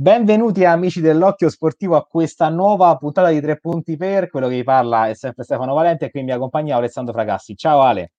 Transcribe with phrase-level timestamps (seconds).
[0.00, 4.30] Benvenuti amici dell'Occhio Sportivo a questa nuova puntata di Tre Punti Per.
[4.30, 7.54] Quello che vi parla è sempre Stefano Valente e qui mi accompagna Alessandro Fragassi.
[7.54, 8.12] Ciao Ale.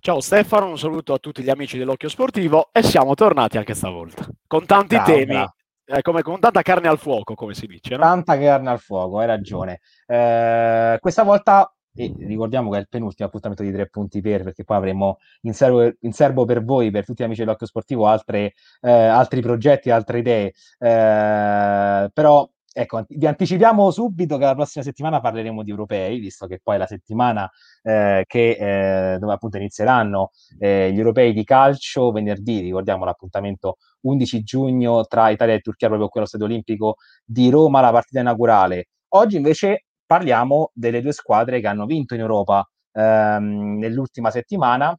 [0.00, 4.26] Ciao Stefano, un saluto a tutti gli amici dell'Occhio Sportivo e siamo tornati anche stavolta
[4.46, 5.46] con tanti Ciao, temi,
[5.84, 7.96] eh, come, con tanta carne al fuoco, come si dice.
[7.96, 8.00] No?
[8.00, 9.80] Tanta carne al fuoco, hai ragione.
[10.06, 14.64] Eh, questa volta e ricordiamo che è il penultimo appuntamento di tre punti per, perché
[14.64, 18.52] poi avremo in serbo, in serbo per voi, per tutti gli amici dell'Occhio Sportivo, altre,
[18.82, 20.52] eh, altri progetti, altre idee.
[20.78, 26.60] Eh, però ecco, vi anticipiamo subito che la prossima settimana parleremo di europei, visto che
[26.62, 27.50] poi è la settimana
[27.82, 34.42] eh, che, eh, dove appunto inizieranno eh, gli europei di calcio venerdì, ricordiamo l'appuntamento 11
[34.42, 38.88] giugno tra Italia e Turchia, proprio quello stadio olimpico di Roma, la partita inaugurale.
[39.14, 44.94] Oggi invece parliamo delle due squadre che hanno vinto in Europa ehm, nell'ultima settimana.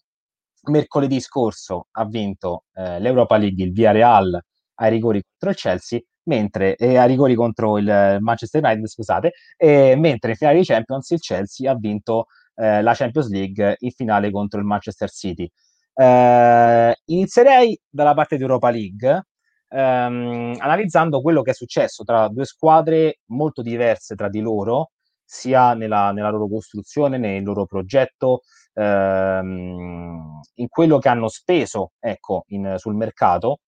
[0.70, 4.40] Mercoledì scorso ha vinto eh, l'Europa League il Villarreal
[4.76, 9.96] ai rigori contro il Chelsea, mentre eh, ai rigori contro il Manchester United, scusate, e,
[9.96, 14.32] mentre in finale di Champions il Chelsea ha vinto eh, la Champions League in finale
[14.32, 15.50] contro il Manchester City.
[15.94, 19.26] Eh, inizierei dalla parte di Europa League,
[19.70, 24.92] ehm, analizzando quello che è successo tra due squadre molto diverse tra di loro,
[25.28, 28.42] sia nella, nella loro costruzione, nel loro progetto,
[28.74, 33.60] ehm, in quello che hanno speso ecco, in, sul mercato.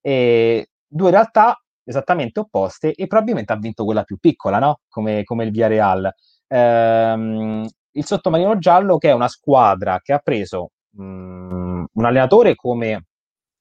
[0.00, 4.80] E due realtà esattamente opposte e probabilmente ha vinto quella più piccola, no?
[4.88, 6.10] come, come il Villarreal.
[6.48, 13.04] Ehm, il sottomarino giallo che è una squadra che ha preso mh, un allenatore come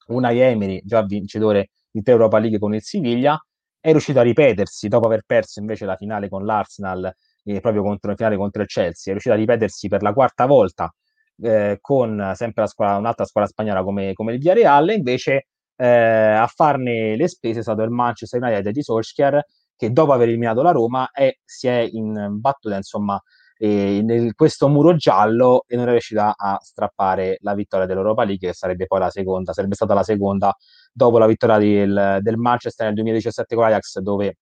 [0.07, 3.37] una Emery, già vincitore di Europa League con il Siviglia,
[3.79, 7.13] è riuscito a ripetersi dopo aver perso invece la finale con l'Arsenal
[7.43, 10.45] eh, proprio contro, in finale contro il Chelsea, è riuscito a ripetersi per la quarta
[10.45, 10.93] volta
[11.41, 17.15] eh, con sempre squadra, un'altra squadra spagnola come, come il Villarreal, invece eh, a farne
[17.15, 19.43] le spese è stato il Manchester United di Solskjaer,
[19.75, 23.19] che dopo aver eliminato la Roma è, si è imbattuta insomma
[23.63, 28.55] in questo muro giallo e non è riuscita a strappare la vittoria dell'Europa League, che
[28.55, 30.55] sarebbe poi la seconda, sarebbe stata la seconda
[30.91, 34.37] dopo la vittoria del, del Manchester nel 2017 con Ajax, dove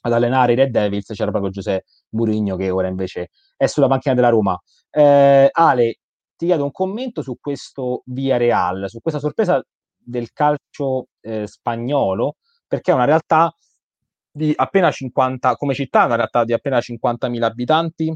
[0.00, 4.14] ad allenare i Red Devils c'era proprio Giuseppe Murigno che ora invece è sulla panchina
[4.14, 4.58] della Roma.
[4.90, 5.98] Eh, Ale,
[6.36, 9.62] ti chiedo un commento su questo Via Real, su questa sorpresa
[9.96, 12.36] del calcio eh, spagnolo,
[12.66, 13.52] perché è una realtà
[14.30, 18.14] di appena 50, come città, una realtà di appena 50.000 abitanti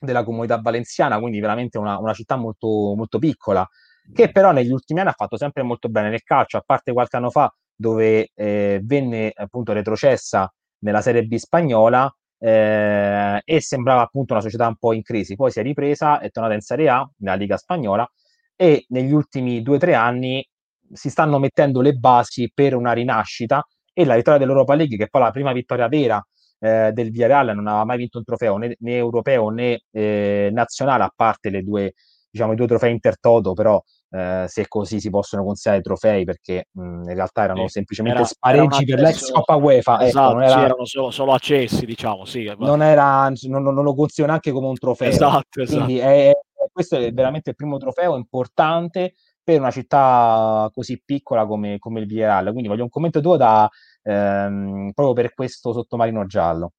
[0.00, 3.66] della comunità valenziana, quindi veramente una, una città molto, molto piccola,
[4.14, 7.16] che però negli ultimi anni ha fatto sempre molto bene nel calcio, a parte qualche
[7.16, 14.32] anno fa dove eh, venne appunto retrocessa nella Serie B spagnola eh, e sembrava appunto
[14.32, 15.34] una società un po' in crisi.
[15.34, 18.08] Poi si è ripresa, è tornata in Serie A, nella Liga spagnola,
[18.56, 20.46] e negli ultimi due o tre anni
[20.92, 25.22] si stanno mettendo le basi per una rinascita e la vittoria dell'Europa League, che poi
[25.22, 26.24] la prima vittoria vera
[26.60, 31.04] eh, del Villarreal, non aveva mai vinto un trofeo né, né europeo né eh, nazionale,
[31.04, 31.94] a parte le due,
[32.30, 36.80] diciamo, i due trofei Intertoto, però eh, se così si possono considerare trofei perché mh,
[36.80, 40.52] in realtà erano sì, semplicemente era, spareggi per l'ex Coppa UEFA ecco, esatto, ecco, era,
[40.52, 44.68] sì, erano solo, solo, accessi diciamo sì, non, era, non, non, lo considero neanche come
[44.68, 45.08] un trofeo.
[45.08, 45.84] Esatto, esatto.
[45.84, 46.32] quindi è,
[46.72, 52.06] questo è veramente il primo trofeo importante per una città così piccola come, come il
[52.06, 52.50] Villarreal.
[52.50, 53.68] Quindi voglio un commento tuo da,
[54.02, 56.72] ehm, proprio per questo sottomarino giallo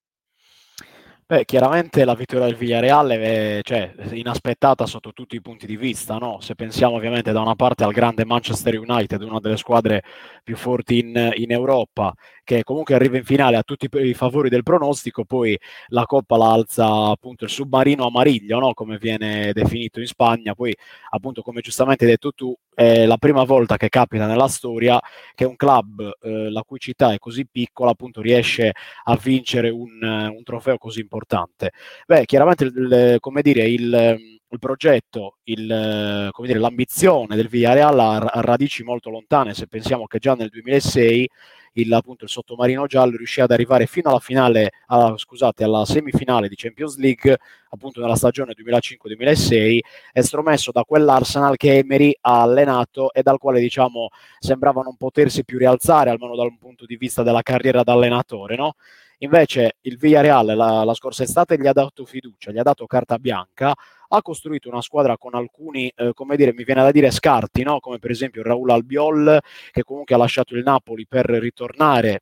[1.32, 6.18] Beh, chiaramente la vittoria del Villarreal è cioè, inaspettata sotto tutti i punti di vista,
[6.18, 6.40] no?
[6.42, 10.02] Se pensiamo ovviamente da una parte al grande Manchester United, una delle squadre
[10.44, 14.64] più forti in, in Europa, che comunque arriva in finale a tutti i favori del
[14.64, 15.56] pronostico, poi
[15.90, 18.74] la Coppa la alza appunto il submarino amariglio, no?
[18.74, 20.76] come viene definito in Spagna, poi
[21.12, 24.98] appunto come giustamente hai detto tu, è la prima volta che capita nella storia
[25.36, 28.72] che un club eh, la cui città è così piccola appunto riesce
[29.04, 31.72] a vincere un, un trofeo così importante.
[32.08, 38.82] Beh, chiaramente il, come dire, il il progetto, il, dire, l'ambizione del Villarreal ha radici
[38.82, 41.30] molto lontane, se pensiamo che già nel 2006
[41.74, 46.48] il, appunto, il sottomarino giallo riuscì ad arrivare fino alla finale, alla, scusate, alla semifinale
[46.48, 47.38] di Champions League,
[47.70, 49.80] appunto nella stagione 2005-2006,
[50.14, 55.58] estromesso da quell'Arsenal che Emery ha allenato e dal quale diciamo sembrava non potersi più
[55.58, 58.74] rialzare, almeno dal punto di vista della carriera da allenatore, no?
[59.22, 63.18] Invece il Villarreal la, la scorsa estate gli ha dato fiducia, gli ha dato carta
[63.18, 63.74] bianca,
[64.10, 67.80] ha costruito una squadra con alcuni, eh, come dire, mi viene da dire scarti, no?
[67.80, 69.40] come per esempio Raul Albiol,
[69.72, 72.22] che comunque ha lasciato il Napoli per ritornare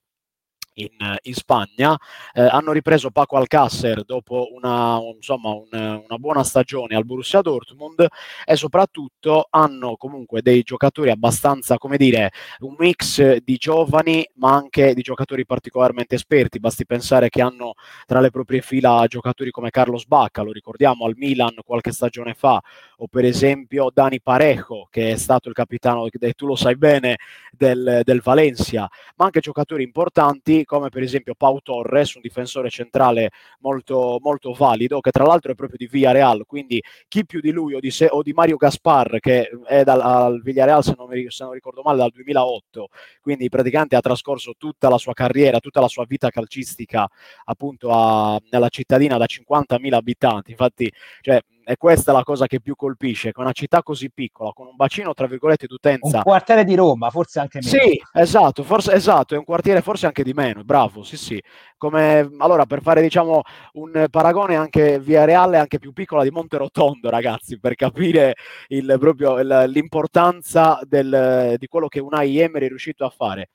[0.77, 1.97] in, in Spagna,
[2.33, 8.05] eh, hanno ripreso Paco Alcácer dopo una, insomma, un, una buona stagione al Borussia Dortmund
[8.45, 14.93] e soprattutto hanno comunque dei giocatori abbastanza, come dire, un mix di giovani ma anche
[14.93, 17.73] di giocatori particolarmente esperti, basti pensare che hanno
[18.05, 22.61] tra le proprie fila giocatori come Carlos Bacca, lo ricordiamo al Milan qualche stagione fa,
[22.97, 27.17] o per esempio Dani Parejo che è stato il capitano, tu lo sai bene,
[27.51, 33.31] del, del Valencia, ma anche giocatori importanti come per esempio Pau Torres, un difensore centrale
[33.61, 37.73] molto, molto valido, che tra l'altro è proprio di Villarreal, quindi chi più di lui
[37.73, 41.25] o di, se, o di Mario Gaspar, che è dal, al Villarreal se non, mi,
[41.29, 42.89] se non ricordo male dal 2008,
[43.21, 47.07] quindi praticamente ha trascorso tutta la sua carriera, tutta la sua vita calcistica
[47.45, 50.91] appunto a, nella cittadina da 50.000 abitanti, infatti
[51.21, 54.77] cioè, è questa la cosa che più colpisce, che una città così piccola, con un
[54.77, 56.15] bacino tra virgolette d'utenza.
[56.15, 57.77] Un quartiere di Roma, forse anche meno.
[57.77, 61.43] Sì, esatto, forse, esatto, è un quartiere forse anche di meno, bravo, sì sì.
[61.77, 63.41] Come, allora, per fare diciamo
[63.73, 68.35] un paragone, anche Via Reale anche più piccola di Monte Rotondo, ragazzi, per capire
[68.67, 73.49] il, proprio, il, l'importanza del, di quello che Unai Emery è riuscito a fare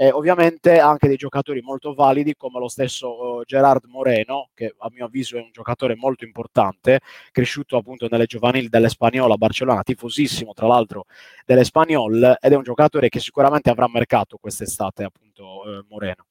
[0.00, 4.88] eh, ovviamente anche dei giocatori molto validi come lo stesso uh, Gerard Moreno, che a
[4.92, 7.00] mio avviso è un giocatore molto importante,
[7.32, 11.06] cresciuto appunto nelle giovanili dell'Espagnola a Barcellona, tifosissimo tra l'altro
[11.44, 16.26] dell'Espagnol, ed è un giocatore che sicuramente avrà mercato quest'estate appunto uh, Moreno.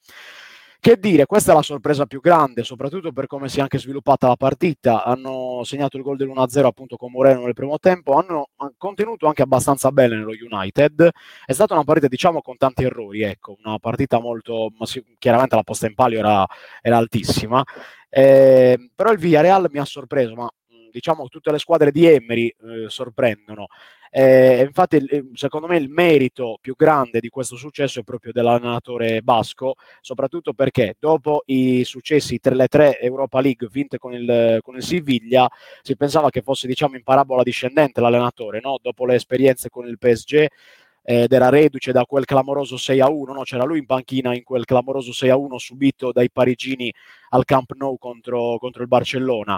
[0.80, 4.28] Che dire, questa è la sorpresa più grande, soprattutto per come si è anche sviluppata
[4.28, 5.04] la partita.
[5.04, 9.92] Hanno segnato il gol dell'1-0 appunto con Moreno nel primo tempo, hanno contenuto anche abbastanza
[9.92, 11.10] bene nello United.
[11.46, 14.72] È stata una partita, diciamo, con tanti errori, ecco, una partita molto...
[15.18, 16.46] chiaramente la posta in palio era,
[16.82, 17.64] era altissima.
[18.10, 20.50] Eh, però il Villarreal mi ha sorpreso, ma
[20.92, 23.68] diciamo tutte le squadre di Emery eh, sorprendono.
[24.10, 29.76] Eh, infatti, secondo me, il merito più grande di questo successo è proprio dell'allenatore basco,
[30.02, 34.84] soprattutto perché dopo i successi tra le tre Europa League vinte con il, con il
[34.84, 35.50] Siviglia,
[35.82, 38.80] si pensava che fosse diciamo in parabola discendente l'allenatore, no?
[38.82, 40.48] dopo le esperienze con il PSG
[41.10, 43.44] ed era reduce da quel clamoroso 6 a 1, no?
[43.44, 46.94] c'era lui in panchina in quel clamoroso 6 a 1 subito dai parigini
[47.30, 49.58] al Camp Nou contro, contro il Barcellona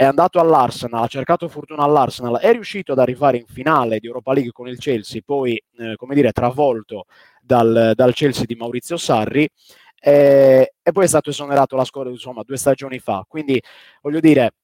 [0.00, 4.32] è andato all'Arsenal, ha cercato fortuna all'Arsenal, è riuscito ad arrivare in finale di Europa
[4.32, 7.04] League con il Chelsea, poi, eh, come dire, travolto
[7.42, 9.46] dal, dal, Chelsea di Maurizio Sarri,
[10.00, 13.26] eh, e poi è stato esonerato la scorsa, insomma, due stagioni fa.
[13.28, 13.62] Quindi,
[14.00, 14.54] voglio dire,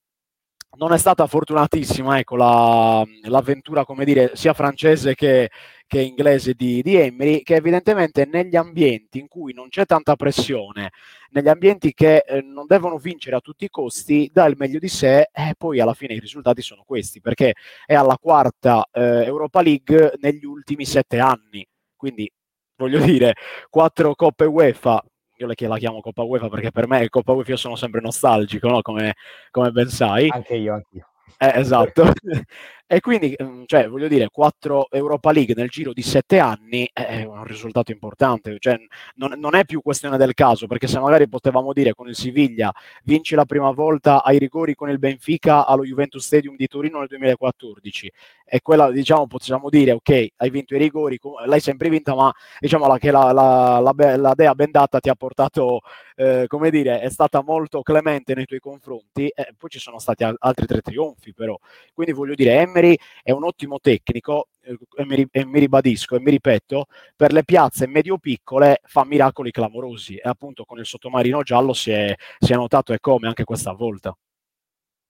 [0.76, 5.50] non è stata fortunatissima ecco, la, l'avventura, come dire, sia francese che,
[5.86, 10.90] che inglese di, di, Emery, che evidentemente negli ambienti in cui non c'è tanta pressione,
[11.30, 14.88] negli ambienti che eh, non devono vincere a tutti i costi, dà il meglio di
[14.88, 19.62] sé e poi alla fine i risultati sono questi, perché è alla quarta eh, Europa
[19.62, 21.66] League negli ultimi sette anni.
[21.96, 22.30] Quindi
[22.76, 23.34] voglio dire,
[23.70, 25.02] quattro coppe UEFA,
[25.36, 28.82] io la chiamo Coppa UEFA perché per me Coppa UEFA io sono sempre nostalgico, no?
[28.82, 29.14] come,
[29.50, 30.28] come ben sai.
[30.28, 31.08] Anche io, anche io.
[31.38, 32.12] Eh, esatto.
[32.86, 37.24] e quindi, mm, cioè, voglio dire, quattro Europa League nel giro di sette anni è
[37.24, 38.56] un risultato importante.
[38.58, 38.78] Cioè,
[39.16, 42.72] non, non, è più questione del caso, perché se magari potevamo dire con il Siviglia
[43.04, 47.08] vinci la prima volta ai rigori con il Benfica allo Juventus Stadium di Torino nel
[47.08, 48.12] 2014
[48.48, 52.86] e quella, diciamo, possiamo dire, ok, hai vinto i rigori, l'hai sempre vinta, ma diciamo
[52.96, 55.80] che la, la, la, la Dea Bendata ti ha portato,
[56.14, 60.22] eh, come dire, è stata molto clemente nei tuoi confronti, e poi ci sono stati
[60.22, 61.58] altri tre trionfi però.
[61.92, 66.20] Quindi voglio dire, Emery è un ottimo tecnico, eh, e mi, e mi ribadisco e
[66.20, 71.72] mi ripeto, per le piazze medio-piccole fa miracoli clamorosi e appunto con il sottomarino giallo
[71.72, 74.16] si è, si è notato e come anche questa volta.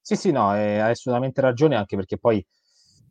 [0.00, 2.44] Sì, sì, no, hai assolutamente ragione anche perché poi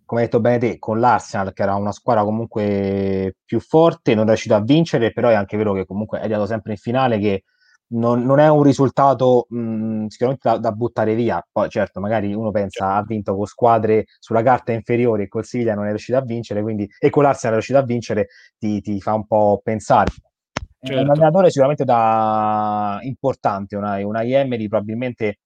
[0.05, 4.25] come hai detto bene te, con l'Arsenal, che era una squadra comunque più forte, non
[4.25, 7.17] è riuscito a vincere, però è anche vero che comunque è arrivato sempre in finale,
[7.19, 7.43] che
[7.87, 11.45] non, non è un risultato mh, sicuramente da, da, buttare via.
[11.51, 15.75] Poi certo, magari uno pensa ha vinto con squadre sulla carta inferiori e col Siviglia
[15.75, 18.27] non è riuscito a vincere, quindi, e con l'Arsenal è riuscito a vincere,
[18.57, 20.11] ti, ti fa un po' pensare.
[20.79, 20.99] Certo.
[20.99, 25.39] È un allenatore sicuramente da importante, una, una Emery probabilmente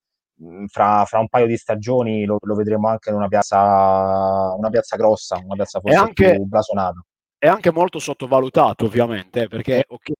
[0.67, 4.96] fra, fra, un paio di stagioni lo, lo, vedremo anche in una piazza, una piazza
[4.96, 7.03] grossa, una piazza forse anche, più blasonata.
[7.38, 10.15] È anche molto sottovalutato, ovviamente, perché okay,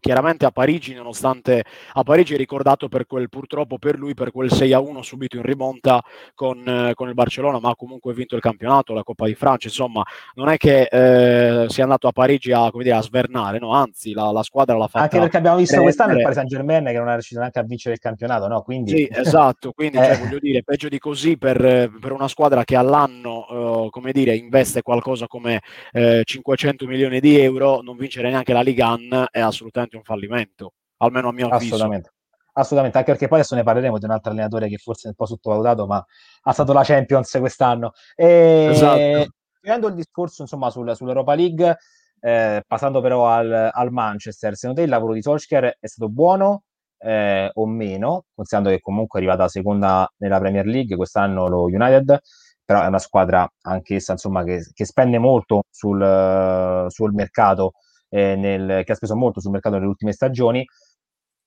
[0.00, 4.50] chiaramente a Parigi, nonostante a Parigi è ricordato per quel purtroppo per lui per quel
[4.50, 6.02] 6 a 1 subito in rimonta
[6.34, 9.68] con, eh, con il Barcellona, ma ha comunque vinto il campionato, la Coppa di Francia.
[9.68, 10.02] Insomma,
[10.34, 13.72] non è che eh, sia andato a Parigi a, dire, a svernare, no?
[13.72, 15.04] anzi, la, la, squadra l'ha fatta.
[15.04, 15.94] Anche perché abbiamo visto prendere.
[15.94, 18.62] quest'anno il Paris Saint Germain che non è riuscito neanche a vincere il campionato, no?
[18.62, 18.90] Quindi...
[18.90, 19.72] Sì, esatto.
[19.72, 20.14] Quindi, cioè, eh.
[20.14, 24.34] cioè, voglio dire, peggio di così per, per una squadra che all'anno, eh, come dire,
[24.34, 25.60] investe qualcosa come
[25.92, 30.74] 500 eh, milioni di euro, non vincere neanche la Liga Zidane è assolutamente un fallimento,
[30.98, 31.74] almeno a mio avviso.
[31.74, 32.12] Assolutamente.
[32.54, 35.14] Assolutamente, anche perché poi adesso ne parleremo di un altro allenatore che forse è un
[35.14, 36.04] po' sottovalutato, ma
[36.42, 37.92] ha stato la Champions quest'anno.
[38.14, 38.68] E...
[38.70, 39.26] Esatto.
[39.58, 41.76] Chiudendo il discorso insomma, sul, sull'Europa League,
[42.20, 46.64] eh, passando però al, al, Manchester, secondo te il lavoro di Solskjaer è stato buono
[46.98, 52.18] eh, o meno, considerando che comunque è arrivata seconda nella Premier League, quest'anno lo United,
[52.64, 57.72] però è una squadra anch'essa insomma, che, che spende molto sul, sul mercato,
[58.12, 60.64] eh, nel, che ha speso molto sul mercato nelle ultime stagioni,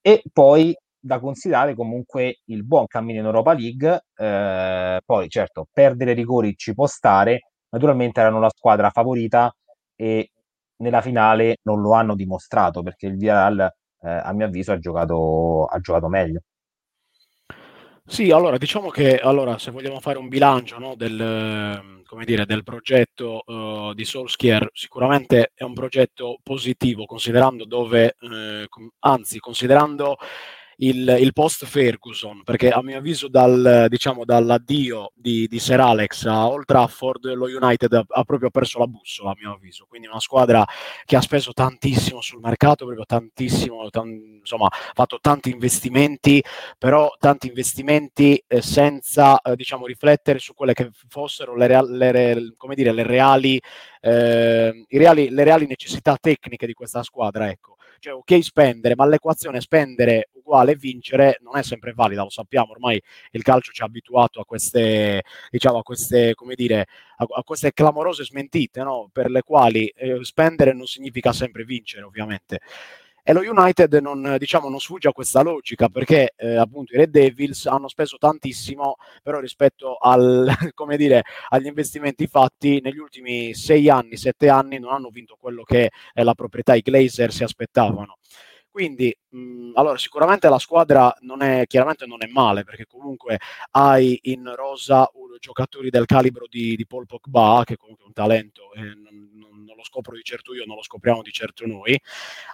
[0.01, 6.13] e poi da considerare comunque il buon cammino in Europa League, eh, poi certo perdere
[6.13, 9.53] rigori ci può stare, naturalmente erano la squadra favorita
[9.95, 10.31] e
[10.77, 15.65] nella finale non lo hanno dimostrato perché il Villarreal eh, a mio avviso ha giocato,
[15.65, 16.41] ha giocato meglio.
[18.07, 21.81] Sì, allora diciamo che allora, se vogliamo fare un bilancio no, del,
[22.23, 28.67] dire, del, progetto uh, di Solskjaer, sicuramente è un progetto positivo, considerando dove, eh,
[28.99, 30.17] anzi, considerando
[30.77, 36.25] il, il, post Ferguson, perché a mio avviso dal, diciamo, dall'addio di, di, Sir Alex
[36.25, 40.07] a Old Trafford lo United ha, ha, proprio perso la bussola, a mio avviso, quindi
[40.07, 40.65] una squadra
[41.05, 46.43] che ha speso tantissimo sul mercato, proprio tantissimo, tan, insomma, ha fatto tanti investimenti,
[46.77, 52.53] però tanti investimenti eh, senza eh, diciamo, riflettere su quelle che fossero le, real, le,
[52.57, 53.61] come dire, le reali,
[54.01, 59.61] eh, reali, le reali necessità tecniche di questa squadra, ecco cioè ok spendere, ma l'equazione
[59.61, 64.39] spendere uguale vincere non è sempre valida, lo sappiamo, ormai il calcio ci ha abituato
[64.39, 66.87] a queste, diciamo, a queste, come dire,
[67.17, 69.09] a, a queste clamorose smentite, no?
[69.11, 72.59] per le quali eh, spendere non significa sempre vincere, ovviamente.
[73.27, 77.09] E lo United non, diciamo, non sfugge a questa logica perché eh, appunto i Red
[77.09, 80.47] Devils hanno speso tantissimo, però rispetto al,
[80.95, 85.89] dire, agli investimenti fatti negli ultimi sei anni, sette anni non hanno vinto quello che
[86.13, 88.19] eh, la proprietà, i Glazer si aspettavano.
[88.75, 93.39] Quindi, mh, allora, sicuramente la squadra non è, chiaramente non è male, perché comunque
[93.71, 98.73] hai in rosa giocatori del calibro di, di Paul Pogba, che comunque è un talento,
[98.73, 101.97] e non, non, non, lo scopro di certo io, non lo scopriamo di certo noi.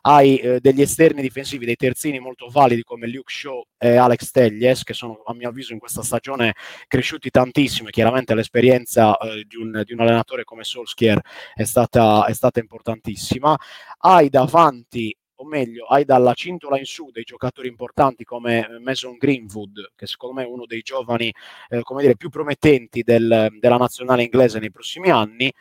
[0.01, 4.83] Hai eh, degli esterni difensivi, dei terzini molto validi come Luke Shaw e Alex Teglies,
[4.83, 6.53] che sono a mio avviso in questa stagione
[6.85, 11.19] cresciuti tantissimo chiaramente l'esperienza eh, di, un, di, un, allenatore come Solskjaer
[11.55, 13.57] è stata, è stata importantissima.
[13.97, 19.17] Hai davanti o meglio, hai dalla cintola in su dei giocatori importanti come eh, Mason
[19.17, 21.33] Greenwood, che secondo me è uno dei giovani
[21.69, 25.51] eh, dire, più promettenti del, della nazionale inglese nei prossimi anni.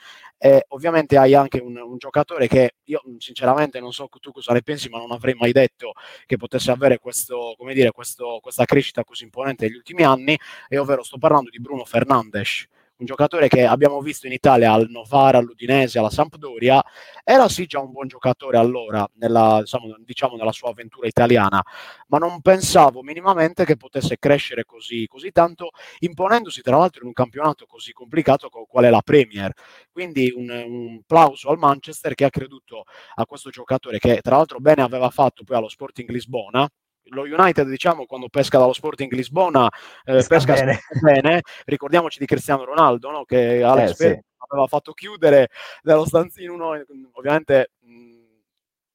[0.42, 4.62] E ovviamente hai anche un, un, giocatore che io sinceramente non so tu cosa ne
[4.62, 5.92] pensi, ma non avrei mai detto
[6.24, 11.02] che potesse avere questo, dire, questo, questa crescita così imponente negli ultimi anni, e ovvero
[11.02, 12.66] sto parlando di Bruno Fernandes
[13.00, 16.82] un giocatore che abbiamo visto in Italia al Novara, all'Udinese, alla Sampdoria,
[17.24, 21.62] era sì già un buon giocatore allora, nella, diciamo, diciamo, nella sua avventura italiana,
[22.08, 27.14] ma non pensavo minimamente che potesse crescere così, così tanto, imponendosi tra l'altro in un
[27.14, 29.52] campionato così complicato qual è la Premier.
[29.90, 34.58] Quindi un, un plauso al Manchester che ha creduto a questo giocatore che tra l'altro
[34.58, 36.68] bene aveva fatto poi allo Sporting Lisbona,
[37.04, 39.68] lo United, diciamo, quando pesca dallo Sporting Lisbona,
[40.04, 40.80] eh, pesca bene.
[41.00, 41.42] bene.
[41.64, 43.24] Ricordiamoci di Cristiano Ronaldo, no?
[43.24, 44.20] che Alex eh, sì.
[44.48, 45.48] aveva fatto chiudere
[45.82, 46.82] nello stanzino, no?
[47.12, 47.70] ovviamente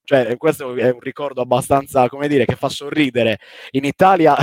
[0.05, 3.39] cioè, questo è un ricordo abbastanza, come dire, che fa sorridere.
[3.71, 4.35] In Italia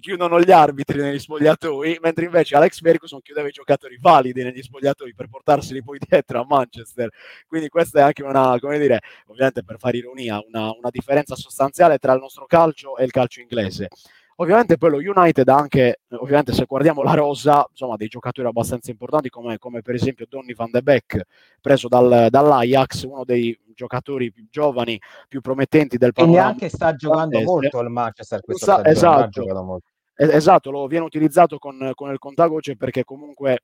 [0.00, 5.14] chiudono gli arbitri negli spogliatoi, mentre invece Alex Ferguson chiudeva i giocatori validi negli spogliatoi
[5.14, 7.10] per portarseli poi dietro a Manchester.
[7.46, 11.98] Quindi questa è anche una, come dire, ovviamente per fare ironia, una, una differenza sostanziale
[11.98, 13.88] tra il nostro calcio e il calcio inglese.
[14.36, 18.90] Ovviamente poi lo United ha anche, ovviamente se guardiamo la rosa, insomma dei giocatori abbastanza
[18.90, 21.22] importanti come, come per esempio Donny van de Beek,
[21.60, 26.38] preso dal, dall'Ajax, uno dei giocatori più giovani, più promettenti del panorama.
[26.38, 29.80] E neanche sta giocando molto al Manchester questa esatto,
[30.14, 33.60] esatto, lo viene utilizzato con, con il contagocce perché comunque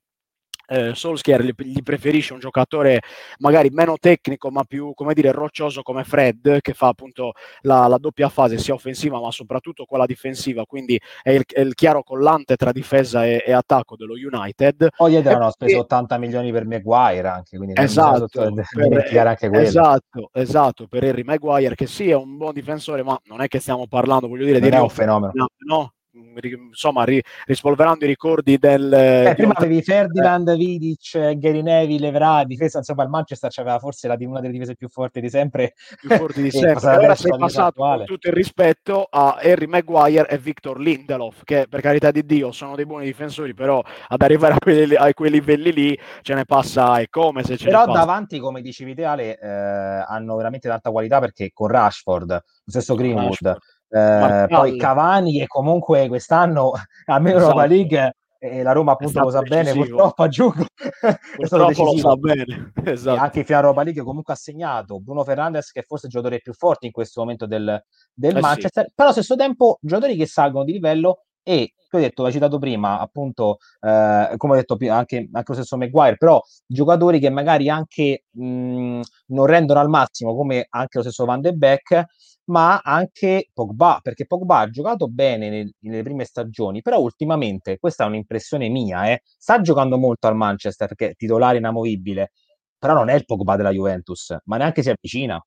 [0.69, 3.01] eh, Solskjaer gli, gli, preferisce un giocatore
[3.39, 7.33] magari meno tecnico ma più come dire roccioso come Fred che fa appunto
[7.63, 10.65] la, la doppia fase sia offensiva ma soprattutto quella difensiva.
[10.67, 14.89] Quindi è il, è il chiaro collante tra difesa e, e, attacco dello United.
[14.97, 20.87] Poi dietro hanno speso 80 milioni per Maguire anche quindi esatto, per, anche esatto, esatto
[20.87, 24.29] per Harry Maguire che sì è un buon difensore ma non è che stiamo parlando
[24.29, 25.33] voglio dire non di è un fenomeno.
[25.67, 28.93] No insomma, ri, rispolverando i ricordi del...
[28.93, 34.17] Eh, prima avevi Ferdinand, Vidic, Gary Neville, Evra, difesa, insomma il Manchester aveva forse la,
[34.21, 35.75] una delle difese più forti di sempre.
[36.01, 36.97] Più forti di sempre.
[36.97, 41.81] ora sei passato con tutto il rispetto a Harry Maguire e Victor Lindelof, che per
[41.81, 45.73] carità di Dio sono dei buoni difensori, però ad arrivare a, quelli, a quei livelli
[45.73, 47.99] lì ce ne passa e come se ce però ne passa.
[47.99, 52.95] davanti, come dicevi te Ale, eh, hanno veramente tanta qualità perché con Rashford, lo stesso
[52.95, 53.27] Greenwood...
[53.29, 56.73] Rashford eh, poi Cavani che comunque quest'anno
[57.07, 57.53] almeno esatto.
[57.53, 60.65] Europa League e la Roma appunto lo sa bene purtroppo aggiungo
[61.37, 63.21] purtroppo lo sa bene esatto.
[63.21, 66.53] anche in Europa League comunque ha segnato Bruno Fernandes che è forse il giocatore più
[66.53, 68.93] forte in questo momento del, del eh Manchester sì.
[68.95, 72.59] però allo stesso tempo giocatori che salgono di livello e tu hai detto, l'hai citato
[72.59, 77.69] prima, appunto, eh, come ho detto anche, anche lo stesso Maguire, però giocatori che magari
[77.69, 82.05] anche mh, non rendono al massimo, come anche lo stesso Van de Beek,
[82.47, 88.05] ma anche Pogba, perché Pogba ha giocato bene nel, nelle prime stagioni, però ultimamente, questa
[88.05, 92.33] è un'impressione mia, eh, sta giocando molto al Manchester, perché è titolare inamovibile,
[92.79, 95.43] però non è il Pogba della Juventus, ma neanche si avvicina.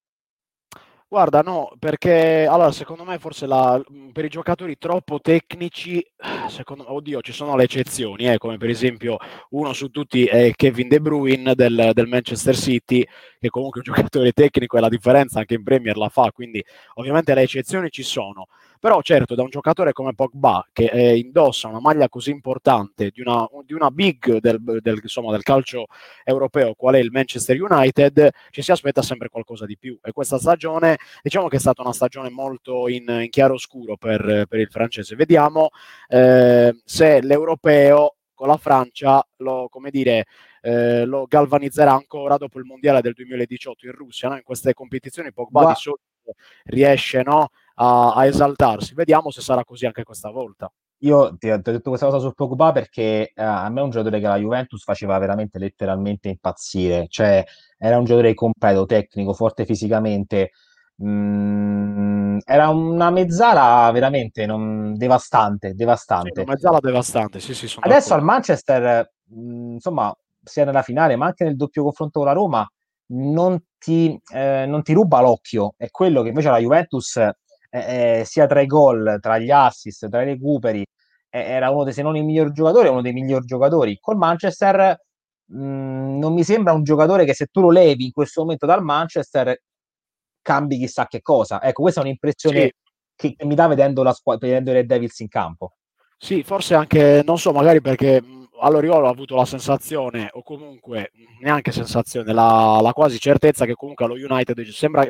[1.11, 6.01] Guarda, no, perché allora secondo me forse la, per i giocatori troppo tecnici,
[6.47, 9.17] secondo, oddio, ci sono le eccezioni, eh, come per esempio
[9.49, 13.05] uno su tutti è Kevin De Bruyne del, del, Manchester City,
[13.41, 16.63] che comunque è un giocatore tecnico e la differenza anche in Premier la fa, quindi
[16.93, 18.47] ovviamente le eccezioni ci sono.
[18.81, 23.21] Però certo, da un giocatore come Pogba, che eh, indossa una maglia così importante di
[23.21, 25.85] una, di una big del, del, insomma, del, calcio
[26.23, 29.99] europeo, qual è il Manchester United, ci si aspetta sempre qualcosa di più.
[30.01, 34.47] E questa stagione, diciamo che è stata una stagione molto in, in chiaro scuro per,
[34.49, 35.15] per, il francese.
[35.15, 35.69] Vediamo
[36.07, 40.25] eh, se l'europeo con la Francia lo, come dire,
[40.61, 44.29] eh, lo galvanizzerà ancora dopo il mondiale del 2018 in Russia.
[44.29, 44.37] No?
[44.37, 46.01] In queste competizioni Pogba Gua- di solito
[46.63, 47.49] riesce no,
[47.81, 48.93] a, a, esaltarsi.
[48.93, 50.71] Vediamo se sarà così anche questa volta.
[51.03, 54.19] Io ti ho detto questa cosa su Pogba perché eh, a me è un giocatore
[54.19, 57.43] che la Juventus faceva veramente letteralmente impazzire, cioè
[57.77, 60.51] era un giocatore completo, tecnico, forte fisicamente,
[61.03, 66.41] Mm, era una mezzala veramente non, devastante, devastante.
[66.41, 71.25] Sì, mezzala devastante, sì, sì, Adesso al Manchester, mh, mm, insomma, sia nella finale, ma
[71.25, 72.71] anche nel doppio confronto con la Roma,
[73.13, 75.73] non ti, eh, non ti ruba l'occhio.
[75.75, 77.19] È quello che invece la Juventus,
[77.73, 80.85] eh, eh, sia tra i gol, tra gli assist, tra i recuperi,
[81.29, 83.97] era uno dei, se non il miglior giocatore, uno dei migliori giocatori.
[83.99, 84.99] Col Manchester
[85.45, 88.65] mh, mm, non mi sembra un giocatore che se tu lo levi in questo momento
[88.65, 89.57] dal Manchester
[90.41, 91.61] cambi chissà che cosa.
[91.61, 92.73] Ecco, questa è un'impressione sì.
[93.15, 95.75] che, che, mi dà vedendo, la squ- vedendo i Red Devils in campo.
[96.17, 98.21] Sì, forse anche, non so, magari perché
[98.59, 104.05] all'Oriolo ho avuto la sensazione, o comunque neanche sensazione, la, la quasi certezza che comunque
[104.05, 105.03] allo United sembra,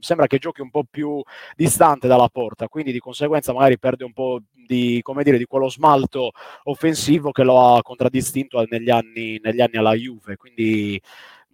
[0.00, 1.22] sembra, che giochi un po' più
[1.56, 5.68] distante dalla porta, quindi di conseguenza magari perde un po' di, come dire, di quello
[5.68, 6.32] smalto
[6.64, 10.36] offensivo che lo ha contraddistinto negli anni, negli anni alla Juve.
[10.36, 11.00] Quindi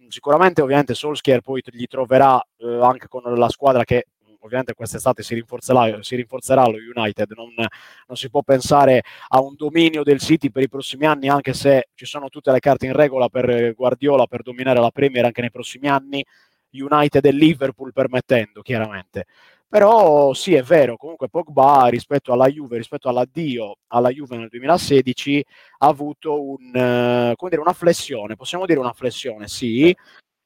[0.09, 4.07] sicuramente ovviamente Solskjaer poi gli troverà eh, anche con la squadra che
[4.47, 9.55] ovviamente quest'estate si rinforzerà, si rinforzerà lo United, non, non, si può pensare a un
[9.55, 12.93] dominio del City per i prossimi anni, anche se ci sono tutte le carte in
[12.93, 16.25] regola per Guardiola per dominare la Premier anche nei prossimi anni,
[16.71, 19.25] United e Liverpool permettendo, chiaramente.
[19.69, 25.45] Però sì, è vero, comunque Pogba rispetto alla Juve, rispetto all'addio alla Juve nel 2016,
[25.79, 29.93] ha avuto un, eh, dire, una flessione, possiamo dire una flessione, sì,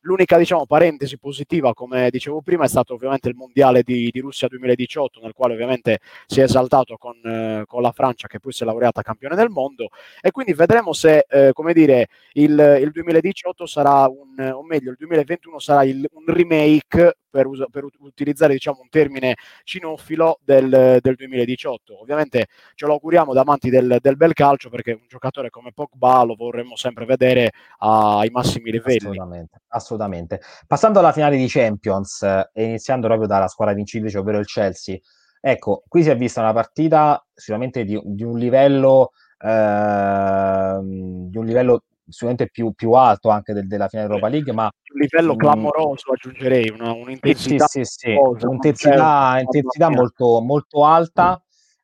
[0.02, 4.48] L'unica diciamo, parentesi positiva, come dicevo prima, è stato ovviamente il mondiale di, di Russia
[4.48, 8.64] 2018, nel quale ovviamente si è esaltato con, eh, con, la Francia, che poi si
[8.64, 9.90] è laureata campione del mondo.
[10.20, 14.98] E quindi vedremo se, eh, come dire, il, il, 2018 sarà un, o meglio, il
[14.98, 21.16] 2021 sarà il, un remake per, us- per utilizzare diciamo, un termine cinofilo del, del,
[21.16, 22.00] 2018.
[22.00, 26.22] Ovviamente ce lo auguriamo da amanti del, del, bel calcio perché un giocatore come Pogba
[26.24, 28.98] lo vorremmo sempre vedere ai massimi livelli.
[28.98, 30.42] Assolutamente, assolutamente.
[30.68, 34.98] Passando alla finale di Champions eh, e iniziando proprio dalla squadra vincitrice, ovvero il Chelsea,
[35.40, 39.12] ecco, qui si è vista una partita sicuramente di, di un livello...
[39.44, 44.64] Eh, di un livello sicuramente più, più alto anche del, della finale Europa League, ma
[44.66, 48.46] un livello clamoroso aggiungerei, una, un'intensità, sì, sì, sì, sì.
[48.46, 51.42] Un'intensità, intensità molto, molto alta.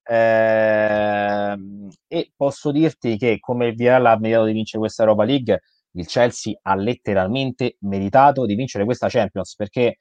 [0.10, 1.58] Eh,
[2.08, 5.62] e posso dirti che come il Villarreal ha meritato di vincere questa Europa League,
[5.92, 9.98] il Chelsea ha letteralmente meritato di vincere questa Champions perché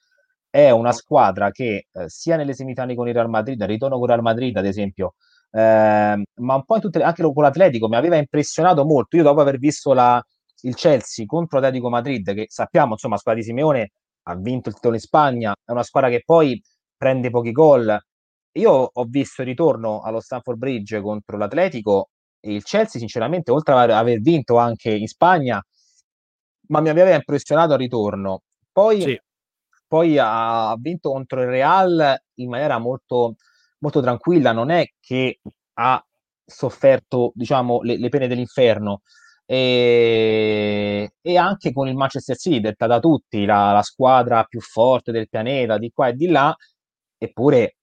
[0.48, 4.10] è una squadra che eh, sia nelle semifinali con il Real Madrid, ritorno con il
[4.10, 5.14] Real Madrid ad esempio,
[5.56, 9.16] eh, ma un po' in tutte le, anche con l'Atletico mi aveva impressionato molto.
[9.16, 10.22] Io dopo aver visto la,
[10.62, 13.90] il Chelsea contro l'Atletico Madrid, che sappiamo, insomma, la squadra di Simeone
[14.28, 16.60] ha vinto il titolo in Spagna, è una squadra che poi
[16.96, 18.00] prende pochi gol
[18.56, 23.74] io ho visto il ritorno allo Stanford Bridge contro l'Atletico e il Chelsea, sinceramente, oltre
[23.74, 25.62] ad aver vinto anche in Spagna,
[26.68, 28.42] ma mi aveva impressionato al ritorno.
[28.72, 29.20] Poi, sì.
[29.86, 33.36] poi ha vinto contro il Real in maniera molto,
[33.87, 35.40] molto tranquilla, non è che
[35.75, 36.05] ha
[36.44, 39.03] sofferto diciamo, le, le pene dell'inferno.
[39.44, 45.12] E, e, anche con il Manchester City, detta da tutti la, la, squadra più forte
[45.12, 46.55] del pianeta, di qua e di là,
[47.16, 47.77] eppure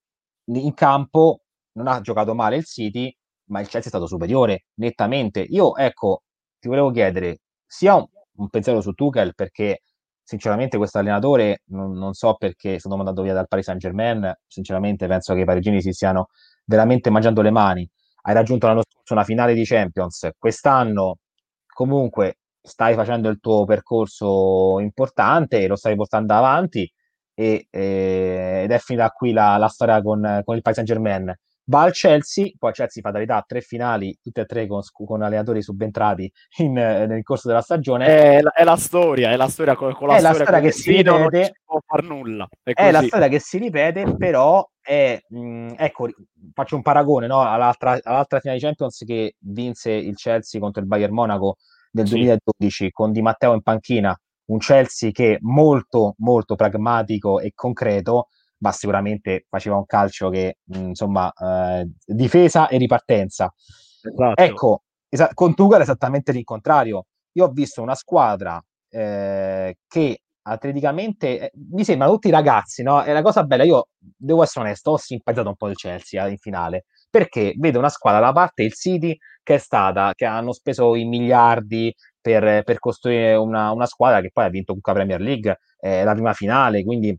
[0.45, 5.39] in campo non ha giocato male il City, ma il Chelsea è stato superiore nettamente.
[5.41, 6.23] Io, ecco,
[6.59, 8.05] ti volevo chiedere sia un,
[8.37, 9.83] un pensiero su Tuchel, perché
[10.23, 14.33] sinceramente questo allenatore non, non, so perché è stato mandato via dal Paris Saint Germain,
[14.47, 16.29] sinceramente penso che i parigini si stiano
[16.65, 17.89] veramente mangiando le mani.
[18.21, 21.17] Hai raggiunto l'anno scorso una finale di Champions, quest'anno
[21.67, 26.89] comunque stai facendo il tuo percorso importante e lo stai portando avanti
[27.33, 31.33] e, e, ed è finita qui la, la storia con, con il Paris Saint Germain
[31.65, 35.21] va al Chelsea, poi Chelsea fa da verità tre finali, tutte e tre con, con
[35.21, 38.05] allenatori subentrati in, nel corso della stagione.
[38.05, 40.59] È la, è la, storia, è la storia con, con la, è storia, la storia
[40.61, 41.11] che si ripete.
[41.11, 42.47] Non può far nulla.
[42.61, 46.09] È, è, la storia che si ripete, però è, mh, ecco,
[46.53, 47.41] faccio un paragone no?
[47.41, 51.57] all'altra, all'altra finale di Champions che vinse il Chelsea contro il Bayern Monaco
[51.89, 52.15] del sì.
[52.15, 58.27] 2012 con Di Matteo in panchina, un Chelsea che è molto molto pragmatico e concreto
[58.63, 63.53] ma sicuramente faceva un calcio che, insomma, eh, difesa e ripartenza.
[64.01, 64.41] Esatto.
[64.41, 67.07] Ecco, esa- con Tuchel è esattamente il contrario.
[67.33, 73.01] Io ho visto una squadra eh, che atleticamente eh, mi sembrano tutti ragazzi, no?
[73.01, 76.31] È la cosa bella, io devo essere onesto, ho simpatizzato un po' il Chelsea eh,
[76.31, 80.53] in finale, perché vedo una squadra da parte il City che è stata, che hanno
[80.53, 85.19] speso i miliardi per, per costruire una, una, squadra che poi ha vinto Cucca Premier
[85.19, 87.17] League, eh, la prima finale, quindi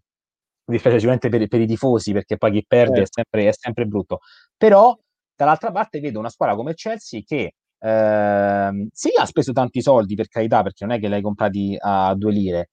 [0.67, 3.03] mi dispiace sicuramente per, per, i tifosi perché poi chi perde eh.
[3.03, 4.21] è, sempre, è, sempre, brutto.
[4.57, 4.97] Però
[5.35, 10.29] dall'altra parte vedo una squadra come Chelsea che ehm, sì ha speso tanti soldi per
[10.29, 12.71] carità perché non è che l'hai comprati a due lire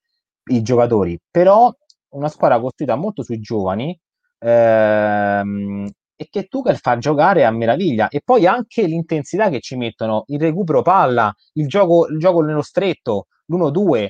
[0.51, 1.71] i giocatori, però
[2.09, 3.97] una squadra costruita molto sui giovani
[4.39, 10.23] ehm, e che Tuchel fa giocare a meraviglia e poi anche l'intensità che ci mettono,
[10.27, 14.07] il recupero palla, il gioco, il gioco nello stretto, l'1-2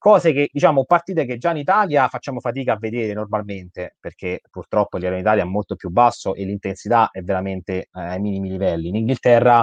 [0.00, 4.96] cose che diciamo partite che già in Italia facciamo fatica a vedere normalmente perché purtroppo
[4.96, 8.48] il livello in Italia è molto più basso e l'intensità è veramente eh, ai minimi
[8.48, 8.88] livelli.
[8.88, 9.62] In Inghilterra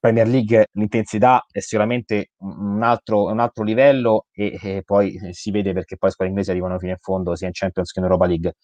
[0.00, 5.74] Premier League l'intensità è sicuramente un altro, un altro livello e, e, poi si vede
[5.74, 8.26] perché poi le squadre inglesi arrivano fino in fondo sia in Champions che in Europa
[8.26, 8.54] League.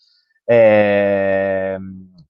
[0.44, 1.78] Eh,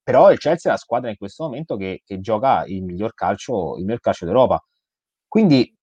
[0.02, 3.76] però il Chelsea è la squadra in questo momento che, che gioca il miglior calcio,
[3.76, 4.60] il miglior calcio d'Europa.
[5.28, 5.77] Quindi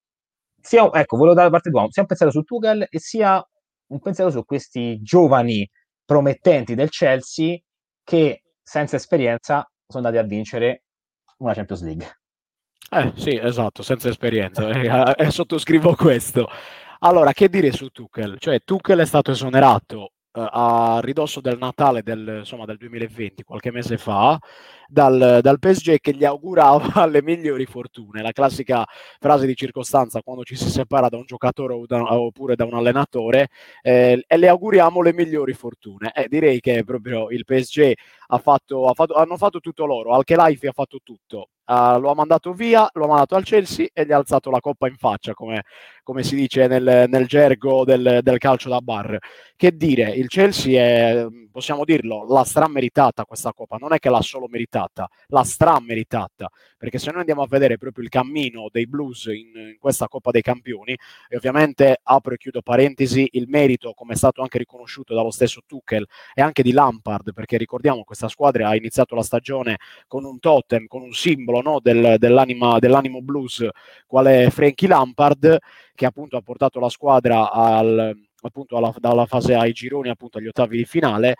[0.65, 3.43] sia, ecco, volevo dare parte tua, sia un pensiero su Tuchel e sia
[3.87, 5.69] un pensiero su questi giovani
[6.03, 7.55] promettenti del Chelsea
[8.03, 10.83] che senza esperienza sono andati a vincere
[11.37, 12.19] una Champions League.
[12.89, 14.67] Eh sì, esatto, senza esperienza,
[15.15, 16.47] eh, eh, sottoscrivo questo.
[16.99, 18.37] Allora, che dire su Tuchel?
[18.39, 23.97] Cioè, Tuchel è stato esonerato a ridosso del Natale del, insomma, del 2020, qualche mese
[23.97, 24.37] fa,
[24.87, 28.21] dal, dal, PSG che gli augurava le migliori fortune.
[28.21, 28.85] La classica
[29.19, 32.73] frase di circostanza quando ci si separa da un giocatore o da, oppure da un
[32.73, 33.49] allenatore,
[33.81, 36.11] eh, e le auguriamo le migliori fortune.
[36.13, 37.93] Eh, direi che proprio il PSG
[38.27, 41.49] ha fatto, ha fatto, hanno fatto tutto loro, Alche Life ha fatto tutto.
[41.67, 44.59] Uh, lo ha mandato via, lo ha mandato al Chelsea e gli ha alzato la
[44.59, 45.63] coppa in faccia, come,
[46.03, 49.17] come si dice nel, nel gergo del, del, calcio da bar.
[49.55, 54.21] Che dire, il Chelsea è, possiamo dirlo, l'ha strameritata questa coppa, non è che l'ha
[54.21, 59.25] solo meritata, l'ha strameritata, perché se noi andiamo a vedere proprio il cammino dei Blues
[59.25, 60.95] in, in questa Coppa dei Campioni,
[61.27, 65.61] e ovviamente apro e chiudo parentesi, il merito, come è stato anche riconosciuto dallo stesso
[65.65, 70.37] Tuchel e anche di Lampard, perché ricordiamo questa squadra ha iniziato la stagione con un
[70.39, 73.67] totem, con un simbolo no, del, dell'anima, dell'animo blues,
[74.05, 75.57] quale Frankie Lampard,
[75.93, 80.47] che appunto ha portato la squadra al, appunto alla, dalla fase ai gironi appunto agli
[80.47, 81.35] ottavi di finale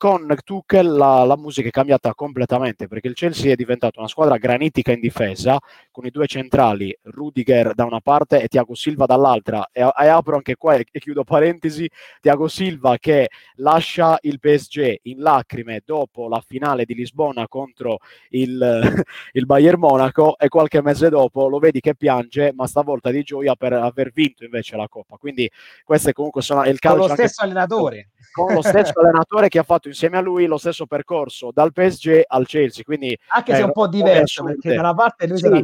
[0.00, 4.38] con Tuchel la, la, musica è cambiata completamente perché il Chelsea è diventato una squadra
[4.38, 5.58] granitica in difesa
[5.90, 9.68] con i due centrali Rudiger da una parte e Tiago Silva dall'altra.
[9.70, 11.86] E, e apro anche qua e, e, chiudo parentesi
[12.18, 17.98] Tiago Silva che lascia il PSG in lacrime dopo la finale di Lisbona contro
[18.30, 23.22] il, il Bayern Monaco e qualche mese dopo lo vedi che piange ma stavolta di
[23.22, 25.18] gioia per aver vinto invece la Coppa.
[25.18, 25.50] Quindi
[25.84, 28.08] questo è comunque sono il calcio con lo stesso allenatore.
[28.32, 32.22] con lo stesso allenatore che ha fatto insieme a lui lo stesso percorso dal PSG
[32.26, 32.82] al Chelsea.
[32.84, 35.58] Quindi, anche se è un po' diverso, perché da una parte lui sì, sarà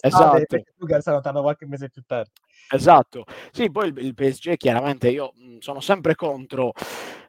[0.00, 0.44] esatto.
[0.46, 2.30] perché che salutano qualche mese più tardi.
[2.70, 6.72] Esatto, sì, poi il, il PSG chiaramente io mh, sono sempre contro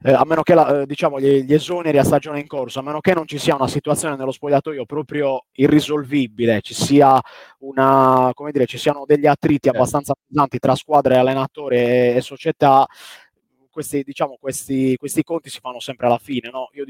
[0.04, 2.82] eh, a meno che la, eh, diciamo, gli, gli, esoneri a stagione in corso, a
[2.82, 7.22] meno che non ci sia una situazione nello spogliatoio proprio irrisolvibile, ci sia
[7.60, 9.78] una, come dire, ci siano degli attriti certo.
[9.78, 12.86] abbastanza pesanti tra squadre, allenatore e, e società,
[13.80, 16.50] questi, diciamo, questi, questi, conti si fanno sempre alla fine.
[16.50, 16.70] No?
[16.74, 16.84] Io,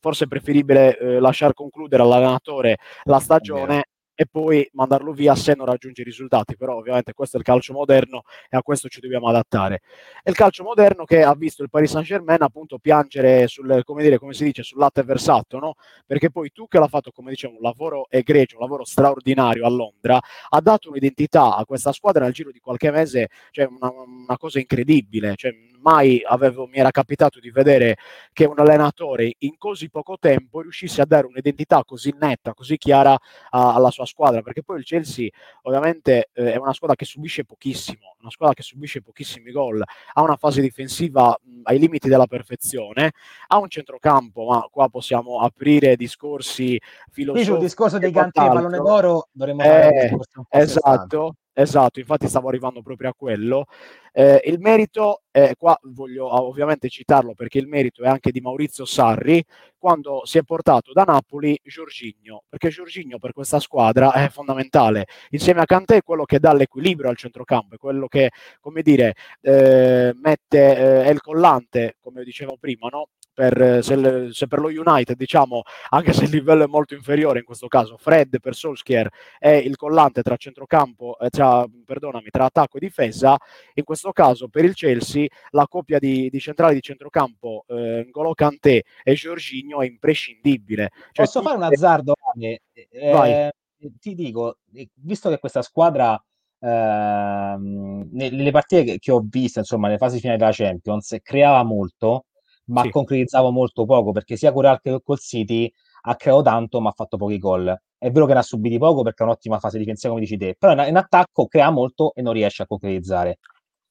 [0.00, 3.84] forse è preferibile eh, lasciar concludere all'allenatore la stagione
[4.20, 6.56] e poi mandarlo via se non raggiunge i risultati.
[6.56, 9.82] Però ovviamente questo è il calcio moderno e a questo ci dobbiamo adattare.
[10.24, 14.18] È il calcio moderno che ha visto il Paris Saint-Germain appunto piangere sul, come, dire,
[14.18, 15.74] come si dice, sul latte versato, no?
[16.04, 19.68] perché poi tu che l'ha fatto, come dicevo, un lavoro egregio, un lavoro straordinario a
[19.68, 24.36] Londra, ha dato un'identità a questa squadra nel giro di qualche mese, cioè una, una
[24.36, 25.34] cosa incredibile.
[25.36, 25.54] Cioè,
[25.88, 27.96] mai avevo, mi era capitato di vedere
[28.32, 33.12] che un allenatore in così poco tempo riuscisse a dare un'identità così netta, così chiara
[33.50, 35.28] a, alla sua squadra, perché poi il Chelsea
[35.62, 40.22] ovviamente eh, è una squadra che subisce pochissimo, una squadra che subisce pochissimi gol, ha
[40.22, 43.12] una fase difensiva mh, ai limiti della perfezione,
[43.46, 46.78] ha un centrocampo, ma qua possiamo aprire discorsi
[47.10, 47.46] filosofici.
[47.50, 50.16] Qui sul discorso dei canti e pallone d'oro dovremmo eh,
[50.50, 53.64] Esatto, Esatto, infatti stavo arrivando proprio a quello.
[54.12, 58.40] Eh, il merito, eh, qua voglio ah, ovviamente citarlo perché il merito è anche di
[58.40, 59.44] Maurizio Sarri,
[59.76, 65.06] quando si è portato da Napoli Giorginio, perché Giorginio per questa squadra è fondamentale.
[65.30, 69.14] Insieme a Cantè è quello che dà l'equilibrio al centrocampo, è quello che, come dire,
[69.40, 73.08] eh, mette, eh, è il collante, come dicevo prima, no?
[73.38, 77.44] Per, se, se, per lo United, diciamo, anche se il livello è molto inferiore in
[77.44, 82.78] questo caso, Fred per Solskjaer è il collante tra centrocampo, eh, tra, perdonami, tra attacco
[82.78, 83.36] e difesa,
[83.74, 88.34] in questo caso per il Chelsea la coppia di, di centrali di centrocampo eh, N'Golo
[88.34, 90.90] Kanté e Giorginio è imprescindibile.
[91.12, 92.14] Cioè, Posso fare un azzardo?
[92.40, 93.52] Eh, eh
[94.00, 96.20] ti dico, eh, visto che questa squadra
[96.58, 102.24] ehm, nelle partite che ho visto, insomma, nelle fasi finali della Champions, creava molto,
[102.68, 102.90] ma sì.
[102.90, 105.70] concretizzavo molto poco perché sia con Real che col City
[106.02, 107.76] ha creato tanto ma ha fatto pochi gol.
[107.96, 110.54] È vero che ne ha subiti poco perché è un'ottima fase difensiva come dici te,
[110.58, 113.38] però in, in attacco crea molto e non riesce a concretizzare.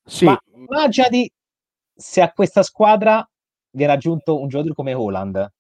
[0.04, 0.26] Sì.
[0.26, 1.30] Ma immaginati
[1.94, 3.28] se a questa squadra
[3.72, 5.52] viene aggiunto un giocatore come Holland.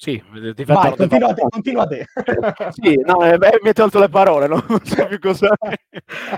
[0.00, 0.22] Sì,
[0.64, 2.06] Vai, continua, te, continua te.
[2.70, 4.64] sì, no, eh, beh, mi hai tolto le parole, no?
[4.68, 5.48] non, so più cosa,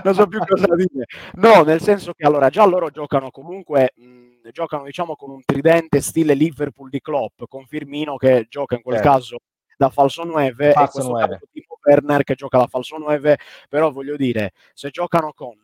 [0.03, 1.05] non so più cosa dire.
[1.33, 6.01] No, nel senso che allora già loro giocano comunque mh, giocano diciamo con un tridente
[6.01, 9.11] stile Liverpool di Klopp, con Firmino che gioca in quel certo.
[9.11, 9.37] caso
[9.77, 11.27] da falso 9 falso e questo 9.
[11.27, 13.37] caso tipo Werner che gioca da falso 9,
[13.69, 15.55] però voglio dire, se giocano con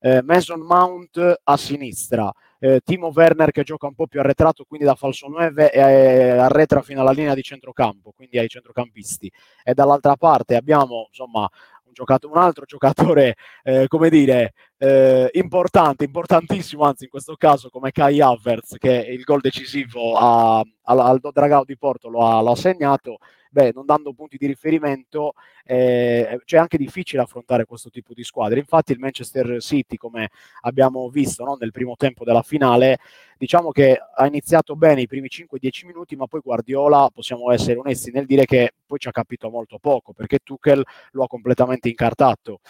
[0.00, 4.86] eh, Mason Mount a sinistra, eh, Timo Werner che gioca un po' più arretrato, quindi
[4.86, 9.30] da falso 9 e eh, arretra fino alla linea di centrocampo, quindi ai centrocampisti.
[9.64, 11.48] E dall'altra parte abbiamo insomma
[11.96, 17.90] giocato un altro giocatore, eh, come dire, eh, importante, importantissimo, anzi in questo caso come
[17.90, 22.50] Kai Havertz, che il gol decisivo a, al, al Dragao di Porto lo ha, lo
[22.50, 23.16] ha segnato,
[23.56, 25.32] beh, non dando punti di riferimento,
[25.64, 28.58] eh, cioè è anche difficile affrontare questo tipo di squadre.
[28.58, 30.28] Infatti il Manchester City, come
[30.62, 32.98] abbiamo visto no, nel primo tempo della finale,
[33.38, 38.10] diciamo che ha iniziato bene i primi 5-10 minuti, ma poi Guardiola, possiamo essere onesti
[38.10, 42.60] nel dire che poi ci ha capito molto poco, perché Tuchel lo ha completamente incartato.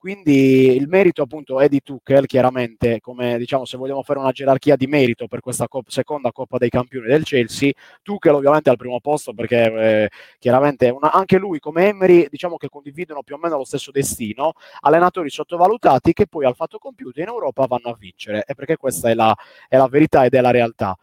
[0.00, 4.74] Quindi il merito appunto è di Tuchel, chiaramente, come diciamo se vogliamo fare una gerarchia
[4.74, 8.98] di merito per questa cop- seconda Coppa dei Campioni del Chelsea, Tuchel ovviamente al primo
[9.00, 13.58] posto perché eh, chiaramente una, anche lui come Emery diciamo che condividono più o meno
[13.58, 18.44] lo stesso destino, allenatori sottovalutati che poi al fatto compiuto in Europa vanno a vincere
[18.46, 19.36] e perché questa è la,
[19.68, 20.96] è la verità ed è la realtà.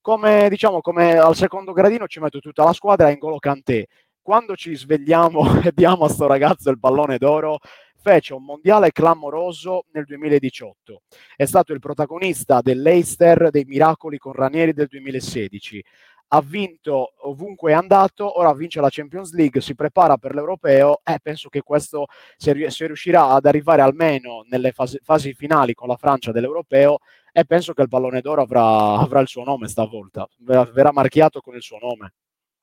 [0.00, 3.86] Come, diciamo, come al secondo gradino ci metto tutta la squadra in Golo Kanté.
[4.20, 7.60] Quando ci svegliamo e diamo a sto ragazzo il pallone d'oro,
[8.04, 11.00] fece un mondiale clamoroso nel 2018.
[11.34, 15.82] È stato il protagonista dell'Eister dei miracoli con Ranieri del 2016.
[16.28, 21.14] Ha vinto ovunque è andato, ora vince la Champions League, si prepara per l'Europeo e
[21.14, 25.88] eh, penso che questo, se, se, riuscirà ad arrivare almeno nelle fasi, fasi finali con
[25.88, 26.98] la Francia dell'Europeo,
[27.32, 31.54] eh, penso che il pallone d'oro avrà, avrà il suo nome stavolta, verrà marchiato con
[31.54, 32.12] il suo nome.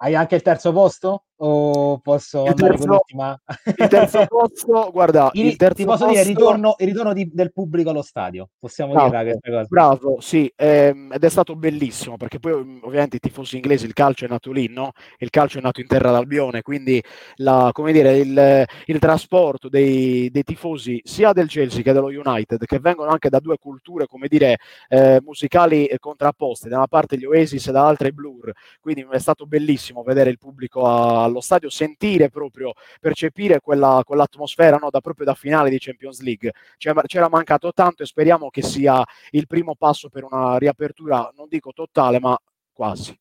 [0.04, 1.26] Hai anche il terzo posto?
[1.44, 3.42] O posso il andare terzo, con l'ultima?
[3.66, 6.10] il terzo posto, guarda, il, il terzo ti posso posto...
[6.10, 8.50] dire il ritorno, il ritorno di, del pubblico allo stadio.
[8.60, 9.66] Possiamo bravo, dire questa cosa.
[9.68, 13.94] Bravo, sì, ehm, ed è stato bellissimo perché poi mm, ovviamente i tifosi inglesi, il
[13.94, 14.92] calcio è nato lì, no?
[15.18, 17.04] Il calcio è nato in terra d'Albione, quindi
[17.38, 22.66] la, come dire, il, il trasporto dei, dei, tifosi sia del Chelsea che dello United,
[22.66, 24.58] che vengono anche da due culture, come dire,
[24.90, 29.48] eh, musicali contrapposte, da una parte gli Oasis e dall'altra i Blur, quindi è stato
[29.48, 35.26] bellissimo bellissimo vedere il pubblico allo stadio, sentire proprio, percepire quella, quell'atmosfera no, da, proprio
[35.26, 36.54] da finale di Champions League.
[36.78, 41.72] C'era, mancato tanto e speriamo che sia il primo passo per una riapertura, non dico
[41.74, 42.38] totale, ma
[42.72, 43.18] quasi.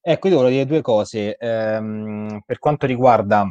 [0.00, 1.36] Ecco, io volevo dire due cose.
[1.36, 3.48] Ehm, per quanto riguarda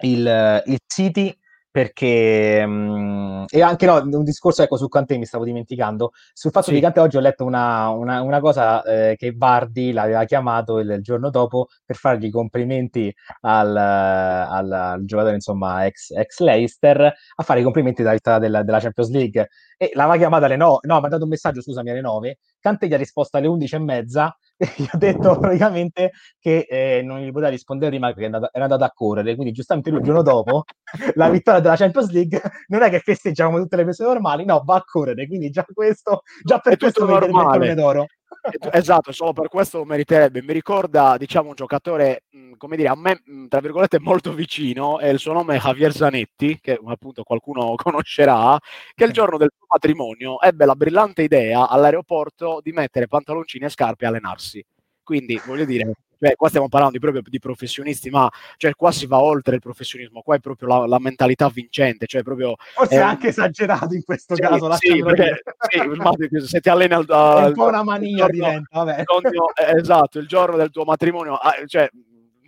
[0.00, 1.36] il, il City,
[1.76, 6.68] perché mh, e anche no, un discorso ecco su Kanté mi stavo dimenticando sul fatto
[6.68, 6.72] sì.
[6.72, 10.88] di Kanté oggi ho letto una, una, una cosa eh, che Vardi l'aveva chiamato il,
[10.88, 17.42] il, giorno dopo per fargli complimenti al, al, al giocatore insomma ex, ex, Leicester a
[17.42, 21.00] fare i complimenti della vittoria della, della Champions League e l'aveva chiamata alle 9 no,
[21.00, 23.78] mi ha dato un messaggio scusami alle 9 Kanté gli ha risposto alle 11 e
[23.78, 24.36] mezza.
[24.76, 28.90] Gli ho detto praticamente che eh, non gli poteva rispondere prima perché era andato a
[28.92, 30.64] correre, quindi giustamente lui il giorno dopo
[31.14, 34.62] la vittoria della Champions League non è che festeggiamo come tutte le persone normali, no,
[34.64, 38.06] va a correre, quindi già questo, già per è questo merita il pallone d'oro.
[38.72, 40.42] Esatto, solo per questo lo meriterebbe.
[40.42, 44.98] Mi ricorda, diciamo, un giocatore, mh, come dire, a me, mh, tra virgolette, molto vicino,
[45.00, 48.58] e il suo nome è Javier Zanetti, che appunto qualcuno conoscerà,
[48.94, 53.68] che il giorno del suo matrimonio ebbe la brillante idea all'aeroporto di mettere pantaloncini e
[53.68, 54.64] scarpe e allenarsi.
[55.02, 59.06] Quindi, voglio dire, cioè, qua stiamo parlando di, proprio di professionisti, ma cioè, qua si
[59.06, 62.06] va oltre il professionismo, qua è proprio la, la mentalità vincente.
[62.06, 64.72] Cioè proprio, Forse è anche esagerato in questo sì, caso.
[64.74, 69.02] Sì, perché, sì, se ti alleni al, al, è un po' una mania diventa, vabbè.
[69.04, 71.88] Giorno, eh, esatto, il giorno del tuo matrimonio, ah, cioè,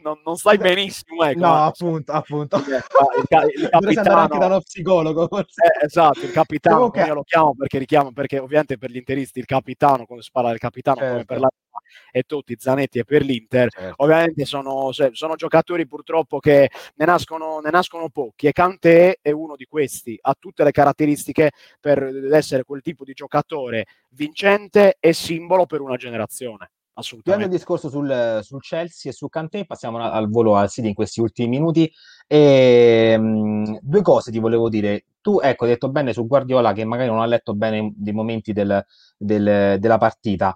[0.02, 1.24] non, non, stai benissimo.
[1.24, 2.56] Ecco, no, appunto, appunto.
[2.56, 5.28] Il, il, il capitano, anche da uno psicologo.
[5.38, 7.04] Eh, esatto, il capitano, Comunque...
[7.04, 10.50] io lo chiamo perché richiamo, perché ovviamente per gli interisti il capitano, quando si parla
[10.50, 11.12] del capitano, certo.
[11.12, 11.48] come per la
[12.10, 14.02] e tutti, Zanetti e per l'Inter, certo.
[14.02, 19.56] ovviamente sono, sono, giocatori purtroppo che ne nascono, ne nascono pochi e Kanté è uno
[19.56, 25.66] di questi, ha tutte le caratteristiche per essere quel tipo di giocatore vincente e simbolo
[25.66, 26.70] per una generazione.
[26.98, 27.44] Assolutamente.
[27.44, 31.20] il discorso sul, sul, Chelsea e su Kanté, passiamo al volo al City in questi
[31.20, 31.90] ultimi minuti.
[32.26, 35.04] E, mh, due cose ti volevo dire.
[35.20, 38.52] Tu, ecco, hai detto bene su Guardiola che magari non ha letto bene dei momenti
[38.52, 38.84] del,
[39.16, 40.52] del, della partita.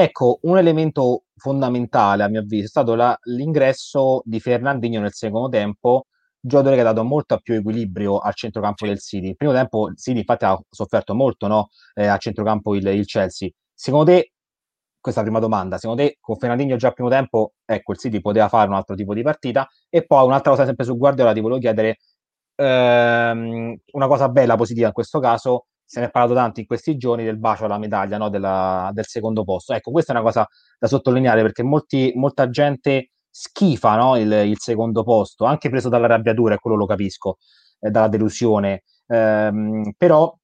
[0.00, 5.48] Ecco, un elemento fondamentale a mio avviso è stato la, l'ingresso di Fernandinho nel secondo
[5.48, 6.06] tempo,
[6.38, 9.30] giocatore che ha dato molto più equilibrio al centrocampo del City.
[9.30, 11.70] Il primo tempo il City infatti ha sofferto molto no?
[11.94, 13.48] eh, a centrocampo il, il, Chelsea.
[13.74, 14.34] Secondo te,
[15.00, 17.98] questa è la prima domanda, secondo te con Fernandinho già al primo tempo, ecco, il
[17.98, 19.68] City poteva fare un altro tipo di partita?
[19.88, 21.98] E poi un'altra cosa sempre su Guardiola ti volevo chiedere,
[22.54, 26.98] ehm, una cosa bella, positiva in questo caso, se ne è parlato tanto in questi
[26.98, 29.72] giorni del bacio alla medaglia no, della, del secondo posto.
[29.72, 30.46] Ecco, questa è una cosa
[30.78, 36.06] da sottolineare perché molti, molta gente schifa no, il, il, secondo posto, anche preso dalla
[36.06, 37.38] rabbiatura, e quello lo capisco,
[37.80, 38.82] eh, dalla delusione.
[39.06, 40.36] Ehm, però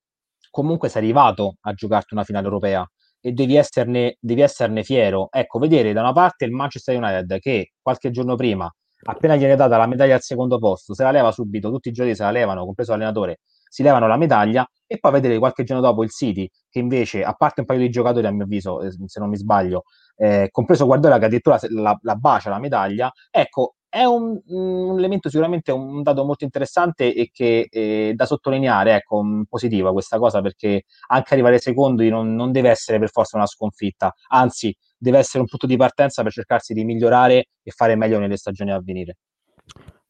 [0.50, 5.28] comunque sei arrivato a giocarti una finale europea e devi esserne, devi esserne fiero.
[5.30, 9.56] Ecco, vedere da una parte il Manchester United che qualche giorno prima, appena gli è
[9.56, 12.30] data la medaglia al secondo posto, se la leva subito, tutti i giochi se la
[12.30, 13.40] levano, compreso l'allenatore,
[13.74, 17.32] si levano la medaglia e poi vedere qualche giorno dopo il City che invece, a
[17.32, 19.82] parte un paio di giocatori a mio avviso, eh, se non mi sbaglio,
[20.16, 25.28] eh, compreso Guardiola che addirittura la, la bacia la medaglia, ecco, è un, un, elemento
[25.28, 30.84] sicuramente un dato molto interessante e che eh, da sottolineare, ecco, positiva questa cosa perché
[31.08, 35.48] anche arrivare secondi non, non, deve essere per forza una sconfitta, anzi deve essere un
[35.48, 39.16] punto di partenza per cercarsi di migliorare e fare meglio nelle stagioni a venire.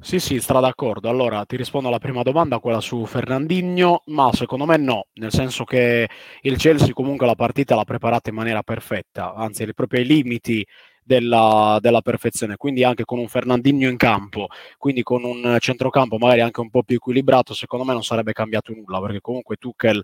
[0.04, 1.08] Sì, sì, sarà d'accordo.
[1.08, 5.64] Allora ti rispondo alla prima domanda, quella su Fernandinho, ma secondo me no, nel senso
[5.64, 6.06] che
[6.42, 10.64] il Chelsea comunque la partita l'ha preparata in maniera perfetta, anzi proprio ai limiti
[11.02, 16.42] della, della, perfezione, quindi anche con un Fernandinho in campo, quindi con un centrocampo magari
[16.42, 20.02] anche un po' più equilibrato, secondo me non sarebbe cambiato nulla, perché comunque Tuchel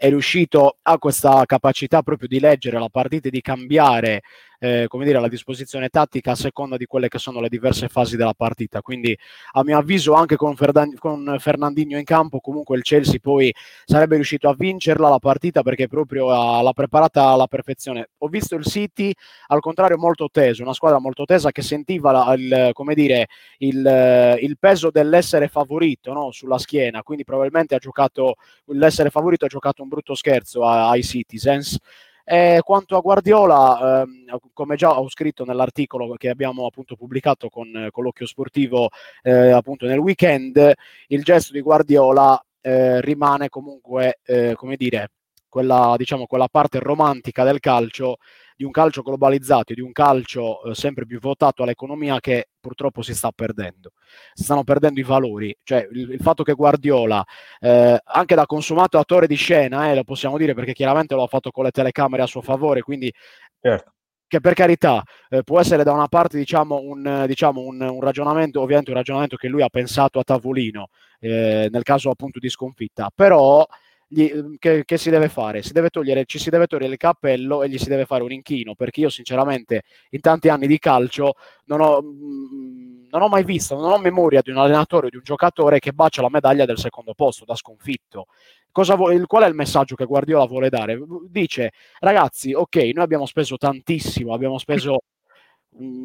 [0.00, 4.22] è riuscito a questa capacità proprio di leggere la partita e di cambiare
[4.62, 8.16] eh, come dire, la disposizione tattica a seconda di quelle che sono le diverse fasi
[8.16, 8.82] della partita.
[8.82, 9.16] Quindi,
[9.52, 13.52] a mio avviso, anche con, Ferdan- con Fernandinho in campo, comunque il Chelsea poi
[13.84, 18.10] sarebbe riuscito a vincerla la partita perché proprio l'ha preparata alla perfezione.
[18.18, 19.12] Ho visto il City
[19.46, 24.36] al contrario molto teso, una squadra molto tesa che sentiva la, il, come dire, il,
[24.40, 26.30] il peso dell'essere favorito no?
[26.32, 28.34] sulla schiena, quindi probabilmente ha giocato
[28.66, 31.76] l'essere favorito ha giocato un brutto scherzo ai Citizens.
[32.24, 37.90] E quanto a Guardiola, ehm, come già ho scritto nell'articolo che abbiamo appunto pubblicato con,
[37.92, 38.88] l'occhio sportivo
[39.22, 40.72] eh, appunto nel weekend,
[41.08, 45.10] il gesto di Guardiola eh, rimane comunque, eh, come dire,
[45.50, 48.16] quella, diciamo, quella parte romantica del calcio
[48.60, 53.00] di un calcio globalizzato e di un calcio eh, sempre più votato all'economia che purtroppo
[53.00, 53.92] si sta perdendo.
[54.34, 57.24] Si stanno perdendo i valori, cioè il, il fatto che Guardiola,
[57.58, 61.26] eh, anche da consumato attore di scena, eh, lo possiamo dire perché chiaramente lo ha
[61.26, 63.10] fatto con le telecamere a suo favore, quindi
[63.58, 63.94] certo.
[64.26, 68.60] che per carità eh, può essere da una parte diciamo, un, diciamo un, un, ragionamento,
[68.60, 73.10] ovviamente un ragionamento che lui ha pensato a tavolino eh, nel caso appunto di sconfitta,
[73.14, 73.66] però
[74.12, 75.62] gli, che, che, si deve fare?
[75.62, 78.32] Si deve togliere, ci si deve togliere il cappello e gli si deve fare un
[78.32, 81.34] inchino, perché io sinceramente in tanti anni di calcio
[81.66, 85.16] non ho, mh, non ho mai visto, non ho memoria di un allenatore o di
[85.16, 88.26] un giocatore che bacia la medaglia del secondo posto da sconfitto.
[88.72, 90.98] Vuole, qual è il messaggio che Guardiola vuole dare?
[91.28, 95.02] Dice, ragazzi, ok, noi abbiamo speso tantissimo, abbiamo speso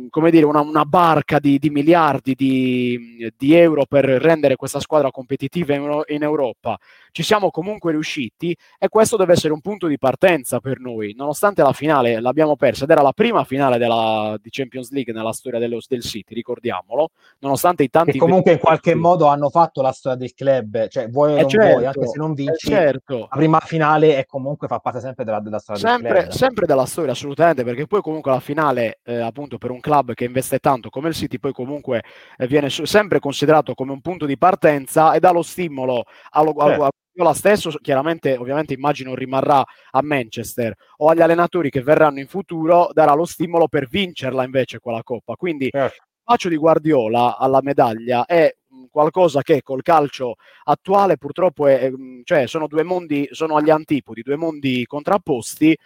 [0.09, 5.11] come dire, una, una barca di, di miliardi di, di, euro per rendere questa squadra
[5.11, 6.78] competitiva in, in, Europa.
[7.11, 11.63] Ci siamo comunque riusciti e questo deve essere un punto di partenza per noi, nonostante
[11.63, 15.59] la finale l'abbiamo persa ed era la prima finale della, di Champions League nella storia
[15.59, 17.09] dello, del City, ricordiamolo,
[17.39, 18.11] nonostante i tanti...
[18.11, 21.41] E comunque in qualche modo hanno fatto la storia del club, cioè vuoi o eh
[21.41, 23.20] non certo, vuoi, anche se non eh vinci, certo.
[23.20, 26.34] la prima finale è comunque fa parte sempre della, della storia sempre, del club.
[26.34, 30.14] Sempre della storia, assolutamente, perché poi comunque la finale, eh, appunto, appunto per un club
[30.14, 32.03] che investe tanto come il City poi comunque
[32.38, 36.74] eh, viene sempre considerato come un punto di partenza e dà lo stimolo allo, allo,
[36.74, 42.28] allo Guardiola stesso, chiaramente ovviamente immagino rimarrà a Manchester o agli allenatori che verranno in
[42.28, 45.36] futuro darà lo stimolo per vincerla invece quella coppa.
[45.36, 45.95] Quindi certo.
[45.95, 48.53] il faccio di Guardiola alla medaglia è
[48.91, 50.36] qualcosa che col calcio
[50.66, 51.89] attuale purtroppo è,
[52.26, 55.78] cioè sono due mondi, sono agli antipodi, due mondi contrapposti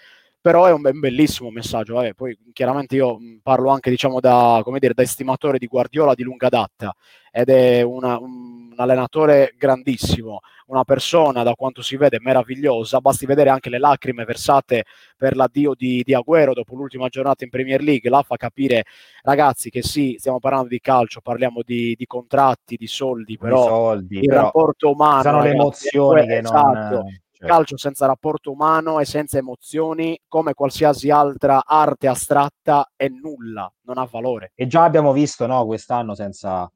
[0.41, 1.95] però è un, un bellissimo messaggio.
[1.95, 6.23] Vabbè, poi chiaramente io parlo anche diciamo, da, come dire, da estimatore di Guardiola di
[6.23, 6.93] lunga data
[7.31, 13.49] ed è una, un allenatore grandissimo, una persona da quanto si vede meravigliosa, basti vedere
[13.49, 14.85] anche le lacrime versate
[15.15, 18.85] per l'addio di, di Agüero dopo l'ultima giornata in Premier League, là fa capire
[19.21, 23.67] ragazzi che sì, stiamo parlando di calcio, parliamo di, di contratti, di soldi, però di
[23.67, 25.21] soldi, il però rapporto umano...
[25.21, 27.55] Sono le emozioni che esatto, non certo.
[27.55, 33.97] calcio senza rapporto umano e senza emozioni, come qualsiasi altra arte astratta, è nulla, non
[33.97, 34.51] ha valore.
[34.55, 36.69] E già abbiamo visto no, quest'anno senza,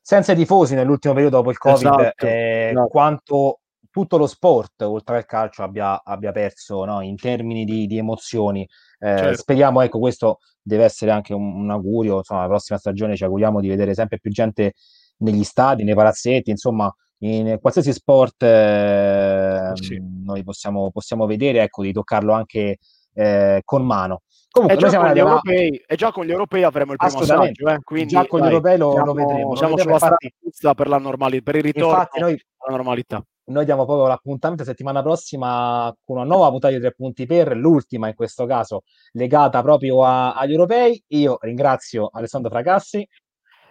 [0.00, 2.88] senza i tifosi nell'ultimo periodo dopo il Covid esatto, eh, esatto.
[2.88, 3.60] quanto
[3.90, 8.60] tutto lo sport, oltre al calcio, abbia, abbia perso no, in termini di, di emozioni.
[8.98, 9.36] Eh, certo.
[9.38, 12.18] Speriamo, ecco, questo deve essere anche un, un augurio.
[12.18, 14.74] Insomma, la prossima stagione ci auguriamo di vedere sempre più gente
[15.18, 20.00] negli stadi, nei palazzetti, insomma, in qualsiasi sport eh, sì.
[20.24, 22.78] noi possiamo, possiamo, vedere, ecco, di toccarlo anche
[23.14, 24.22] eh, con mano.
[24.50, 27.78] Comunque, e, già con europei, e già con gli europei avremo il primo assaggio, eh?
[27.82, 29.56] quindi già con dai, gli europei lo, siamo, lo vedremo.
[29.56, 33.22] Siamo sulla strada per la normalità, per il ritorno infatti noi, alla normalità.
[33.48, 38.08] Noi diamo proprio l'appuntamento settimana prossima con una nuova puntata di tre punti per, l'ultima
[38.08, 41.00] in questo caso legata proprio a, agli europei.
[41.08, 43.06] Io ringrazio Alessandro Fracassi.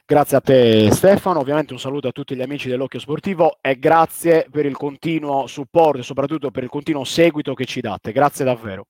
[0.07, 4.45] Grazie a te Stefano, ovviamente un saluto a tutti gli amici dell'Occhio Sportivo e grazie
[4.51, 8.11] per il continuo supporto e soprattutto per il continuo seguito che ci date.
[8.11, 8.85] Grazie davvero.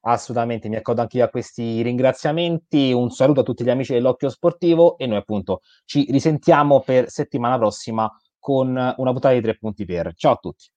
[0.00, 2.90] Assolutamente, mi accodo anche io a questi ringraziamenti.
[2.90, 7.58] Un saluto a tutti gli amici dell'Occhio Sportivo e noi appunto ci risentiamo per settimana
[7.58, 10.14] prossima con una puntata di tre punti per.
[10.14, 10.70] Ciao a tutti.